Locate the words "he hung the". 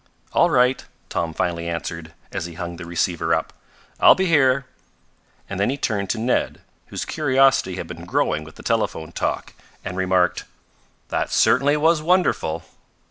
2.47-2.87